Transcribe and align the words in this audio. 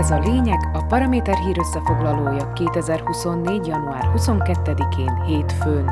Ez 0.00 0.10
a 0.10 0.18
lényeg, 0.18 0.70
a 0.72 0.84
Paraméter 0.84 1.38
hír 1.38 1.58
összefoglalója 1.58 2.52
2024. 2.52 3.66
január 3.66 4.12
22-én 4.16 5.22
hétfőn. 5.22 5.88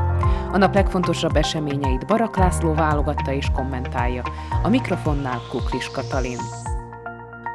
A 0.53 0.57
nap 0.57 0.75
legfontosabb 0.75 1.37
eseményeit 1.37 2.07
Barak 2.07 2.37
László 2.37 2.75
válogatta 2.75 3.33
és 3.33 3.47
kommentálja. 3.55 4.23
A 4.63 4.69
mikrofonnál 4.69 5.41
Kuklis 5.51 5.91
Katalin. 5.91 6.39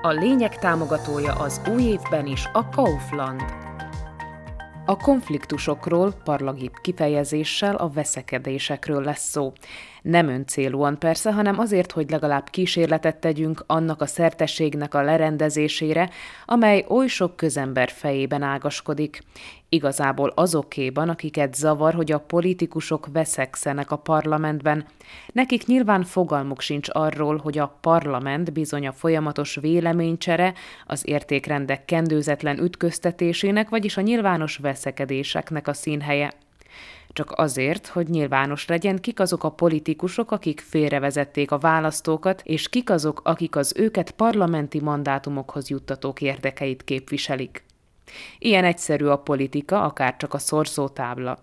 A 0.01 0.09
lényeg 0.09 0.59
támogatója 0.59 1.33
az 1.33 1.61
új 1.73 1.83
évben 1.83 2.25
is 2.25 2.49
a 2.53 2.69
Kaufland. 2.69 3.43
A 4.85 4.97
konfliktusokról, 4.97 6.13
parlagibb 6.23 6.73
kifejezéssel 6.81 7.75
a 7.75 7.89
veszekedésekről 7.89 9.03
lesz 9.03 9.29
szó. 9.29 9.53
Nem 10.03 10.27
öncélúan 10.27 10.99
persze, 10.99 11.33
hanem 11.33 11.59
azért, 11.59 11.91
hogy 11.91 12.09
legalább 12.09 12.49
kísérletet 12.49 13.19
tegyünk 13.19 13.63
annak 13.67 14.01
a 14.01 14.05
szertességnek 14.05 14.93
a 14.93 15.01
lerendezésére, 15.01 16.09
amely 16.45 16.85
oly 16.87 17.07
sok 17.07 17.35
közember 17.35 17.89
fejében 17.89 18.41
ágaskodik. 18.41 19.21
Igazából 19.69 20.31
azokéban, 20.35 21.09
akiket 21.09 21.55
zavar, 21.55 21.93
hogy 21.93 22.11
a 22.11 22.19
politikusok 22.19 23.07
veszekszenek 23.13 23.91
a 23.91 23.95
parlamentben. 23.95 24.85
Nekik 25.31 25.65
nyilván 25.65 26.03
fogalmuk 26.03 26.61
sincs 26.61 26.87
arról, 26.91 27.37
hogy 27.37 27.57
a 27.57 27.77
parlament 27.81 28.53
bizony 28.53 28.87
a 28.87 28.91
folyamatos 28.91 29.55
véleménycsere, 29.55 30.53
az 30.85 31.07
értékrendek 31.07 31.85
kendőzetlen 31.85 32.59
ütköztetésének, 32.59 33.69
vagyis 33.69 33.97
a 33.97 34.01
nyilvános 34.01 34.57
veszekedéseknek 34.57 35.67
a 35.67 35.73
színhelye 35.73 36.31
csak 37.13 37.31
azért, 37.31 37.87
hogy 37.87 38.07
nyilvános 38.07 38.67
legyen, 38.67 38.99
kik 38.99 39.19
azok 39.19 39.43
a 39.43 39.51
politikusok, 39.51 40.31
akik 40.31 40.59
félrevezették 40.59 41.51
a 41.51 41.57
választókat, 41.57 42.41
és 42.45 42.69
kik 42.69 42.89
azok, 42.89 43.21
akik 43.23 43.55
az 43.55 43.73
őket 43.77 44.11
parlamenti 44.11 44.79
mandátumokhoz 44.79 45.69
juttatók 45.69 46.21
érdekeit 46.21 46.83
képviselik. 46.83 47.63
Ilyen 48.39 48.63
egyszerű 48.63 49.05
a 49.05 49.17
politika, 49.17 49.83
akár 49.83 50.17
csak 50.17 50.33
a 50.33 50.37
szorzótábla. 50.37 51.37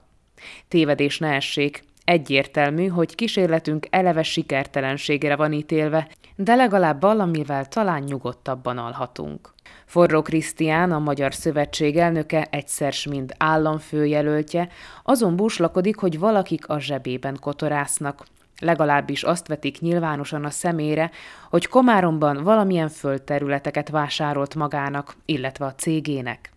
Tévedés 0.69 1.19
ne 1.19 1.35
essék, 1.35 1.89
Egyértelmű, 2.05 2.87
hogy 2.87 3.15
kísérletünk 3.15 3.87
eleve 3.91 4.23
sikertelenségre 4.23 5.37
van 5.37 5.53
ítélve, 5.53 6.09
de 6.43 6.55
legalább 6.55 7.01
valamivel 7.01 7.67
talán 7.67 8.03
nyugodtabban 8.03 8.79
alhatunk. 8.79 9.53
Forró 9.87 10.23
Krisztián, 10.23 10.93
a 10.93 10.99
Magyar 10.99 11.35
Szövetség 11.35 11.97
elnöke, 11.97 12.49
egyszer 12.51 12.95
mind 13.11 13.35
államfőjelöltje, 13.39 14.69
azon 15.03 15.37
búslakodik, 15.37 15.97
hogy 15.97 16.19
valakik 16.19 16.69
a 16.69 16.79
zsebében 16.79 17.37
kotorásznak. 17.41 18.25
Legalábbis 18.61 19.23
azt 19.23 19.47
vetik 19.47 19.81
nyilvánosan 19.81 20.45
a 20.45 20.51
szemére, 20.51 21.11
hogy 21.51 21.67
Komáromban 21.67 22.43
valamilyen 22.43 22.89
földterületeket 22.89 23.89
vásárolt 23.89 24.55
magának, 24.55 25.17
illetve 25.25 25.65
a 25.65 25.75
cégének. 25.75 26.53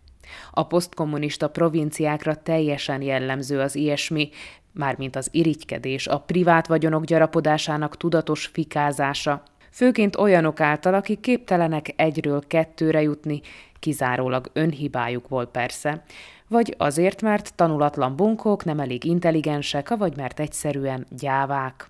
A 0.52 0.68
posztkommunista 0.68 1.50
provinciákra 1.50 2.36
teljesen 2.36 3.02
jellemző 3.02 3.60
az 3.60 3.76
ilyesmi, 3.76 4.30
mármint 4.74 5.16
az 5.16 5.28
irigykedés, 5.32 6.08
a 6.08 6.20
privát 6.20 6.68
vagyonok 6.68 7.04
gyarapodásának 7.06 7.98
tudatos 7.98 8.46
fikázása, 8.46 9.44
főként 9.74 10.16
olyanok 10.16 10.60
által, 10.60 10.94
akik 10.94 11.20
képtelenek 11.20 11.94
egyről 11.96 12.48
kettőre 12.48 13.02
jutni, 13.02 13.42
kizárólag 13.80 14.50
önhibájuk 14.54 15.28
volt 15.28 15.50
persze, 15.50 16.04
vagy 16.48 16.76
azért, 16.78 17.22
mert 17.22 17.56
tanulatlan 17.56 18.16
bunkók 18.16 18.66
nem 18.66 18.80
elég 18.80 19.04
intelligensek, 19.04 19.90
vagy 19.90 20.18
mert 20.18 20.40
egyszerűen 20.40 21.06
gyávák. 21.10 21.88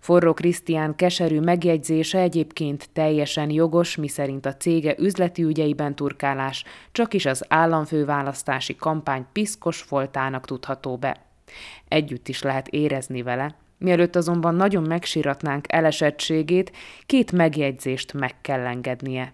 Forró 0.00 0.34
Krisztián 0.34 0.96
keserű 0.96 1.40
megjegyzése 1.40 2.18
egyébként 2.18 2.88
teljesen 2.92 3.50
jogos, 3.50 3.96
miszerint 3.96 4.46
a 4.46 4.56
cége 4.56 4.94
üzleti 4.98 5.42
ügyeiben 5.42 5.94
turkálás 5.94 6.64
csak 6.92 7.14
is 7.14 7.26
az 7.26 7.44
államfőválasztási 7.48 8.76
kampány 8.76 9.26
piszkos 9.32 9.80
foltának 9.80 10.46
tudható 10.46 10.96
be. 10.96 11.16
Együtt 11.88 12.28
is 12.28 12.42
lehet 12.42 12.68
érezni 12.68 13.22
vele, 13.22 13.54
Mielőtt 13.78 14.16
azonban 14.16 14.54
nagyon 14.54 14.82
megsiratnánk 14.82 15.72
elesettségét, 15.72 16.72
két 17.06 17.32
megjegyzést 17.32 18.12
meg 18.12 18.40
kell 18.40 18.66
engednie. 18.66 19.32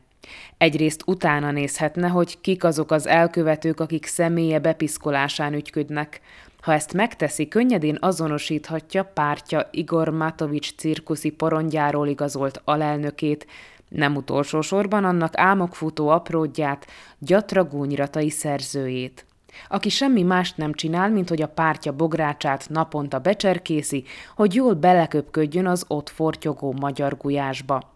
Egyrészt 0.59 1.03
utána 1.07 1.51
nézhetne, 1.51 2.09
hogy 2.09 2.41
kik 2.41 2.65
azok 2.65 2.91
az 2.91 3.07
elkövetők, 3.07 3.81
akik 3.81 4.07
személye 4.07 4.59
bepiszkolásán 4.59 5.53
ügyködnek. 5.53 6.21
Ha 6.61 6.73
ezt 6.73 6.93
megteszi, 6.93 7.49
könnyedén 7.49 7.97
azonosíthatja 8.01 9.03
pártja 9.03 9.69
Igor 9.71 10.09
Matovics 10.09 10.75
cirkuszi 10.75 11.31
porondjáról 11.31 12.09
igazolt 12.09 12.61
alelnökét, 12.65 13.47
nem 13.89 14.17
utolsó 14.17 14.61
sorban 14.61 15.05
annak 15.05 15.39
álmokfutó 15.39 16.09
apródját, 16.09 16.87
gyatra 17.19 17.65
gúnyratai 17.65 18.31
szerzőjét 18.31 19.25
aki 19.69 19.89
semmi 19.89 20.23
mást 20.23 20.57
nem 20.57 20.73
csinál, 20.73 21.11
mint 21.11 21.29
hogy 21.29 21.43
a 21.43 21.49
pártja 21.49 21.93
bográcsát 21.93 22.69
naponta 22.69 23.19
becserkészi, 23.19 24.05
hogy 24.37 24.55
jól 24.55 24.75
beleköpködjön 24.75 25.67
az 25.67 25.85
ott 25.89 26.09
fortyogó 26.09 26.73
magyar 26.81 27.17
gulyásba. 27.17 27.93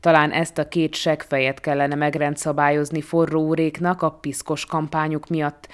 Talán 0.00 0.30
ezt 0.30 0.58
a 0.58 0.68
két 0.68 0.94
segfejet 0.94 1.60
kellene 1.60 1.94
megrendszabályozni 1.94 3.00
forró 3.00 3.46
úréknak 3.46 4.02
a 4.02 4.10
piszkos 4.10 4.66
kampányuk 4.66 5.28
miatt. 5.28 5.68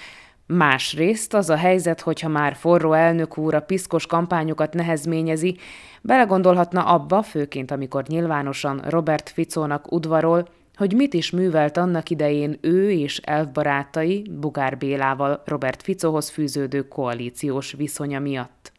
Másrészt 0.47 1.35
az 1.35 1.51
a 1.51 1.57
helyzet, 1.57 2.01
hogyha 2.01 2.29
már 2.29 2.55
forró 2.55 2.93
elnök 2.93 3.39
úr 3.39 3.55
a 3.55 3.61
piszkos 3.61 4.07
kampányokat 4.07 4.75
nehezményezi, 4.75 5.57
belegondolhatna 6.03 6.85
abba, 6.85 7.23
főként 7.23 7.71
amikor 7.71 8.05
nyilvánosan 8.07 8.83
Robert 8.89 9.29
Ficónak 9.29 9.93
udvarol, 9.93 10.49
hogy 10.79 10.93
mit 10.93 11.15
is 11.15 11.31
művelt 11.31 11.77
annak 11.77 12.11
idején 12.11 12.59
ő 12.61 12.91
és 12.91 13.17
elfbarátai 13.17 14.27
Bugár 14.31 14.79
Bélával 14.79 15.43
Robert 15.45 15.83
Ficóhoz 15.83 16.29
fűződő 16.29 16.89
koalíciós 16.89 17.73
viszonya 17.73 18.19
miatt. 18.19 18.73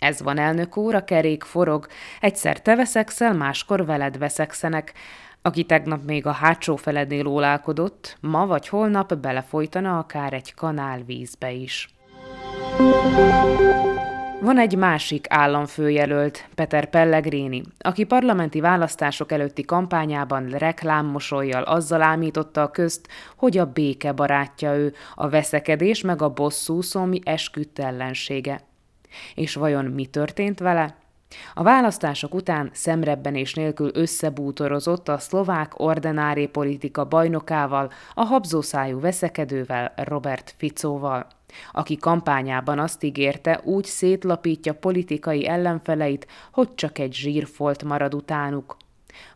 Ez 0.00 0.22
van, 0.22 0.38
elnök 0.38 0.76
úr, 0.76 0.94
a 0.94 1.04
kerék 1.04 1.42
forog, 1.42 1.86
egyszer 2.20 2.62
te 2.62 2.76
veszekszel, 2.76 3.34
máskor 3.34 3.86
veled 3.86 4.18
veszekszenek, 4.18 4.92
aki 5.42 5.64
tegnap 5.64 6.04
még 6.04 6.26
a 6.26 6.32
hátsó 6.32 6.76
felednél 6.76 7.26
ólálkodott, 7.26 8.16
ma 8.20 8.46
vagy 8.46 8.68
holnap 8.68 9.16
belefolytana 9.16 9.98
akár 9.98 10.32
egy 10.32 10.54
kanál 10.54 11.02
vízbe 11.06 11.50
is. 11.50 11.88
Van 14.42 14.58
egy 14.58 14.76
másik 14.76 15.26
államfőjelölt, 15.28 16.48
Peter 16.54 16.90
Pellegrini, 16.90 17.62
aki 17.78 18.04
parlamenti 18.04 18.60
választások 18.60 19.32
előtti 19.32 19.62
kampányában 19.62 20.48
reklámmosolyjal 20.48 21.62
azzal 21.62 22.02
ámította 22.02 22.62
a 22.62 22.70
közt, 22.70 23.08
hogy 23.36 23.58
a 23.58 23.72
béke 23.72 24.12
barátja 24.12 24.74
ő, 24.74 24.94
a 25.14 25.28
veszekedés 25.28 26.00
meg 26.00 26.22
a 26.22 26.32
bosszú 26.32 26.80
szomi 26.80 27.20
esküdt 27.24 27.78
ellensége. 27.78 28.60
És 29.34 29.54
vajon 29.54 29.84
mi 29.84 30.06
történt 30.06 30.58
vele? 30.58 30.96
A 31.54 31.62
választások 31.62 32.34
után 32.34 32.70
szemrebbenés 32.72 33.54
nélkül 33.54 33.90
összebútorozott 33.94 35.08
a 35.08 35.18
szlovák 35.18 35.80
ordinári 35.80 36.46
politika 36.46 37.04
bajnokával, 37.04 37.90
a 38.14 38.24
habzószájú 38.24 39.00
veszekedővel, 39.00 39.92
Robert 39.96 40.54
Ficóval 40.56 41.26
aki 41.72 41.96
kampányában 41.96 42.78
azt 42.78 43.02
ígérte, 43.02 43.60
úgy 43.64 43.84
szétlapítja 43.84 44.74
politikai 44.74 45.46
ellenfeleit, 45.48 46.26
hogy 46.52 46.74
csak 46.74 46.98
egy 46.98 47.14
zsírfolt 47.14 47.84
marad 47.84 48.14
utánuk. 48.14 48.76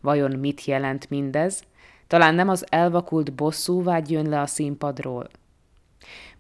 Vajon 0.01 0.31
mit 0.31 0.65
jelent 0.65 1.11
mindez? 1.11 1.63
Talán 2.07 2.35
nem 2.35 2.49
az 2.49 2.67
elvakult 2.69 3.33
bosszúvágy 3.33 4.11
jön 4.11 4.29
le 4.29 4.41
a 4.41 4.47
színpadról. 4.47 5.29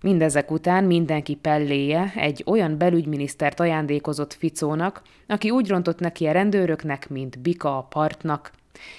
Mindezek 0.00 0.50
után 0.50 0.84
mindenki 0.84 1.34
pelléje 1.34 2.12
egy 2.16 2.43
olyan 2.47 2.78
belügyminisztert 2.78 3.60
ajándékozott 3.60 4.34
Ficónak, 4.34 5.03
aki 5.26 5.50
úgy 5.50 5.69
rontott 5.69 5.98
neki 5.98 6.26
a 6.26 6.32
rendőröknek, 6.32 7.08
mint 7.08 7.38
bika 7.38 7.76
a 7.76 7.82
partnak, 7.82 8.52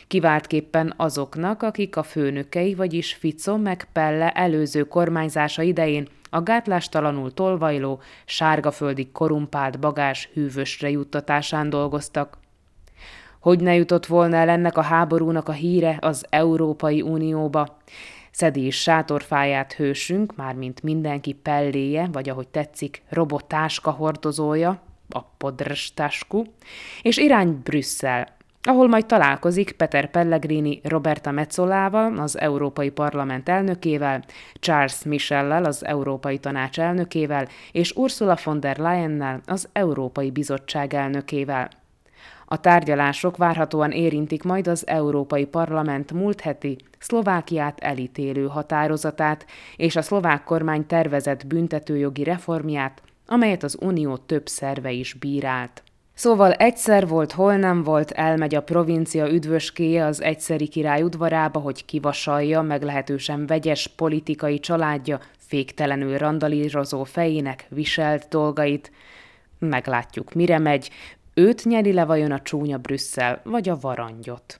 Kiváltképpen 0.07 0.93
azoknak, 0.97 1.63
akik 1.63 1.95
a 1.95 2.03
főnökei, 2.03 2.75
vagyis 2.75 3.13
Fico 3.13 3.57
meg 3.57 3.87
Pelle 3.91 4.31
előző 4.31 4.83
kormányzása 4.83 5.61
idején 5.61 6.07
a 6.29 6.41
gátlástalanul 6.41 7.33
tolvajló, 7.33 7.99
sárgaföldi 8.25 9.09
korumpált 9.11 9.79
bagás 9.79 10.29
hűvösre 10.33 10.89
juttatásán 10.89 11.69
dolgoztak. 11.69 12.37
Hogy 13.39 13.59
ne 13.59 13.75
jutott 13.75 14.05
volna 14.05 14.35
el 14.35 14.49
ennek 14.49 14.77
a 14.77 14.81
háborúnak 14.81 15.49
a 15.49 15.51
híre 15.51 15.97
az 16.01 16.25
Európai 16.29 17.01
Unióba? 17.01 17.77
Szedi 18.31 18.65
is 18.65 18.81
sátorfáját 18.81 19.73
hősünk, 19.73 20.35
mármint 20.35 20.83
mindenki 20.83 21.33
pelléje, 21.33 22.09
vagy 22.11 22.29
ahogy 22.29 22.47
tetszik, 22.47 23.01
robottáska 23.09 23.91
hordozója, 23.91 24.81
a 25.09 25.21
podrstasku, 25.37 26.43
és 27.01 27.17
irány 27.17 27.61
Brüsszel, 27.63 28.36
ahol 28.67 28.87
majd 28.87 29.05
találkozik 29.05 29.71
Peter 29.71 30.11
Pellegrini 30.11 30.79
Roberta 30.83 31.31
Metzolával, 31.31 32.17
az 32.17 32.39
Európai 32.39 32.89
Parlament 32.89 33.49
elnökével, 33.49 34.23
Charles 34.53 35.03
Michellel, 35.03 35.63
az 35.63 35.85
Európai 35.85 36.37
Tanács 36.37 36.79
elnökével, 36.79 37.47
és 37.71 37.95
Ursula 37.95 38.37
von 38.43 38.59
der 38.59 38.77
Leyennel, 38.77 39.41
az 39.45 39.69
Európai 39.71 40.31
Bizottság 40.31 40.93
elnökével. 40.93 41.69
A 42.45 42.59
tárgyalások 42.59 43.37
várhatóan 43.37 43.91
érintik 43.91 44.43
majd 44.43 44.67
az 44.67 44.87
Európai 44.87 45.45
Parlament 45.45 46.13
múlt 46.13 46.41
heti 46.41 46.77
Szlovákiát 46.99 47.79
elítélő 47.79 48.47
határozatát 48.47 49.45
és 49.75 49.95
a 49.95 50.01
szlovák 50.01 50.43
kormány 50.43 50.85
tervezett 50.85 51.47
büntetőjogi 51.47 52.23
reformját, 52.23 53.01
amelyet 53.25 53.63
az 53.63 53.77
Unió 53.81 54.17
több 54.17 54.47
szerve 54.47 54.91
is 54.91 55.13
bírált. 55.13 55.83
Szóval 56.17 56.51
egyszer 56.51 57.07
volt, 57.07 57.31
hol 57.31 57.55
nem 57.55 57.83
volt, 57.83 58.11
elmegy 58.11 58.55
a 58.55 58.61
provincia 58.63 59.31
üdvöskéje 59.31 60.05
az 60.05 60.21
egyszeri 60.21 60.67
király 60.67 61.01
udvarába, 61.01 61.59
hogy 61.59 61.85
kivasalja 61.85 62.61
meglehetősen 62.61 63.45
vegyes 63.45 63.87
politikai 63.87 64.59
családja 64.59 65.19
féktelenül 65.37 66.17
randalírozó 66.17 67.03
fejének 67.03 67.65
viselt 67.69 68.27
dolgait. 68.29 68.91
Meglátjuk, 69.59 70.33
mire 70.33 70.57
megy, 70.57 70.89
őt 71.33 71.65
nyeri 71.65 71.93
le 71.93 72.05
vajon 72.05 72.31
a 72.31 72.41
csúnya 72.41 72.77
Brüsszel, 72.77 73.41
vagy 73.43 73.69
a 73.69 73.77
varangyot. 73.81 74.57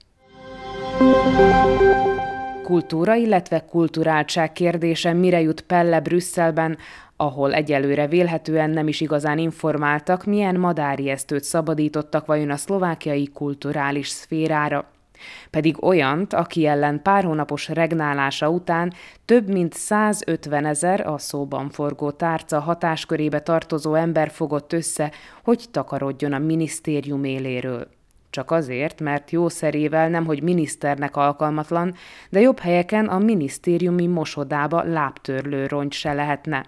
Kultúra, 2.68 3.16
illetve 3.16 3.66
kulturáltság 3.66 4.52
kérdése 4.52 5.14
mire 5.14 5.42
jut 5.42 5.62
Pelle 5.62 6.00
Brüsszelben, 6.00 6.78
ahol 7.16 7.54
egyelőre 7.54 8.08
vélhetően 8.08 8.70
nem 8.70 8.88
is 8.88 9.02
igazán 9.02 9.38
informáltak, 9.38 10.26
milyen 10.26 10.60
madárjesztőt 10.60 11.44
szabadítottak 11.44 12.26
vajon 12.26 12.50
a 12.50 12.56
szlovákiai 12.56 13.30
kulturális 13.34 14.08
szférára. 14.08 14.86
Pedig 15.50 15.84
olyant, 15.84 16.34
aki 16.34 16.66
ellen 16.66 17.02
pár 17.02 17.24
hónapos 17.24 17.68
regnálása 17.68 18.50
után 18.50 18.94
több 19.26 19.50
mint 19.50 19.74
150 19.74 20.66
ezer 20.66 21.08
a 21.08 21.18
szóban 21.18 21.70
forgó 21.70 22.12
tárca 22.12 22.60
hatáskörébe 22.60 23.40
tartozó 23.40 23.94
ember 23.94 24.30
fogott 24.30 24.74
össze, 24.74 25.12
hogy 25.44 25.66
takarodjon 25.72 26.34
a 26.34 26.40
minisztérium 26.40 27.24
éléről. 27.24 27.97
Csak 28.30 28.52
azért, 28.52 29.02
mert 29.02 29.32
jószerével 29.32 30.10
nemhogy 30.10 30.44
miniszternek 30.44 31.16
alkalmatlan, 31.16 31.94
de 32.30 32.40
jobb 32.40 32.60
helyeken 32.60 33.06
a 33.06 33.18
minisztériumi 33.18 34.08
mosodába 34.08 34.84
lábtörlő 34.84 35.66
rongy 35.68 35.94
se 35.94 36.14
lehetne. 36.14 36.66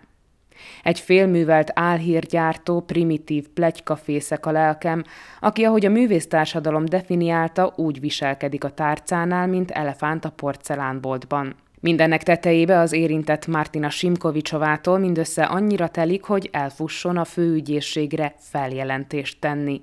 Egy 0.83 0.99
félművelt 0.99 1.71
álhírgyártó, 1.73 2.81
primitív 2.81 3.47
plegykafészek 3.47 4.45
a 4.45 4.51
lelkem, 4.51 5.03
aki, 5.39 5.63
ahogy 5.63 5.85
a 5.85 5.89
művésztársadalom 5.89 6.85
definiálta, 6.85 7.73
úgy 7.75 7.99
viselkedik 7.99 8.63
a 8.63 8.69
tárcánál, 8.69 9.47
mint 9.47 9.71
elefánt 9.71 10.25
a 10.25 10.29
porcelánboltban. 10.29 11.55
Mindennek 11.81 12.23
tetejébe 12.23 12.79
az 12.79 12.93
érintett 12.93 13.47
Martina 13.47 13.89
Simkovicsovától 13.89 14.97
mindössze 14.97 15.43
annyira 15.43 15.87
telik, 15.87 16.23
hogy 16.23 16.49
elfusson 16.51 17.17
a 17.17 17.25
főügyészségre 17.25 18.33
feljelentést 18.37 19.39
tenni. 19.39 19.81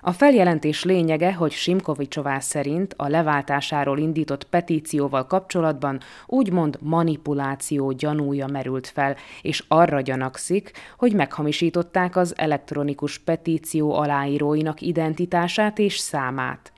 A 0.00 0.12
feljelentés 0.12 0.84
lényege, 0.84 1.34
hogy 1.34 1.52
Simkovicsová 1.52 2.38
szerint 2.38 2.94
a 2.96 3.08
leváltásáról 3.08 3.98
indított 3.98 4.44
petícióval 4.44 5.26
kapcsolatban 5.26 6.00
úgymond 6.26 6.78
manipuláció 6.80 7.90
gyanúja 7.90 8.46
merült 8.46 8.86
fel, 8.86 9.16
és 9.42 9.64
arra 9.68 10.00
gyanakszik, 10.00 10.70
hogy 10.98 11.12
meghamisították 11.12 12.16
az 12.16 12.34
elektronikus 12.36 13.18
petíció 13.18 13.94
aláíróinak 13.94 14.80
identitását 14.80 15.78
és 15.78 15.96
számát. 15.96 16.72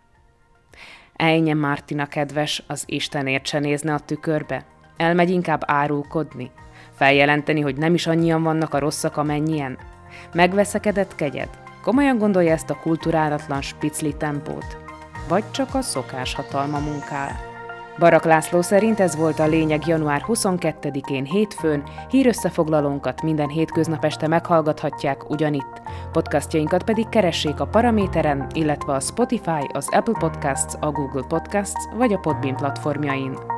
Ejnye 1.12 1.54
Martina 1.54 2.06
kedves, 2.06 2.62
az 2.66 2.82
Istenért 2.86 3.46
se 3.46 3.58
nézne 3.58 3.94
a 3.94 3.98
tükörbe. 3.98 4.66
Elmegy 4.96 5.30
inkább 5.30 5.62
árulkodni. 5.66 6.50
Feljelenteni, 6.94 7.60
hogy 7.60 7.76
nem 7.76 7.94
is 7.94 8.06
annyian 8.06 8.42
vannak 8.42 8.74
a 8.74 8.78
rosszak, 8.78 9.16
amennyien. 9.16 9.78
Megveszekedett 10.32 11.14
kegyed? 11.14 11.67
Komolyan 11.88 12.18
gondolja 12.18 12.52
ezt 12.52 12.70
a 12.70 12.78
kulturálatlan 12.82 13.62
spicli 13.62 14.16
tempót? 14.16 14.76
Vagy 15.28 15.50
csak 15.50 15.74
a 15.74 15.80
szokás 15.80 16.34
hatalma 16.34 16.78
munkál? 16.78 17.40
Barak 17.98 18.24
László 18.24 18.62
szerint 18.62 19.00
ez 19.00 19.16
volt 19.16 19.38
a 19.38 19.46
lényeg 19.46 19.86
január 19.86 20.24
22-én 20.26 21.24
hétfőn, 21.24 21.82
hírösszefoglalónkat 22.10 23.22
minden 23.22 23.48
hétköznap 23.48 24.04
este 24.04 24.28
meghallgathatják 24.28 25.30
ugyanitt. 25.30 25.82
Podcastjainkat 26.12 26.82
pedig 26.82 27.08
keressék 27.08 27.60
a 27.60 27.66
Paraméteren, 27.66 28.46
illetve 28.52 28.92
a 28.92 29.00
Spotify, 29.00 29.66
az 29.72 29.88
Apple 29.90 30.18
Podcasts, 30.18 30.74
a 30.80 30.90
Google 30.90 31.24
Podcasts 31.28 31.88
vagy 31.96 32.12
a 32.12 32.18
Podbean 32.18 32.56
platformjain. 32.56 33.57